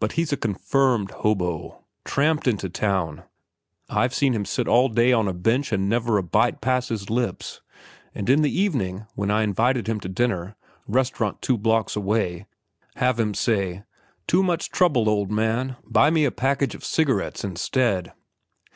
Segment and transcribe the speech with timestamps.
[0.00, 1.84] But he's a confirmed hobo.
[2.04, 3.22] Tramped into town.
[3.88, 7.08] I've seen him sit all day on a bench and never a bite pass his
[7.10, 7.60] lips,
[8.12, 13.84] and in the evening, when I invited him to dinner—restaurant two blocks away—have him say,
[14.26, 15.76] 'Too much trouble, old man.
[15.84, 18.12] Buy me a package of cigarettes instead.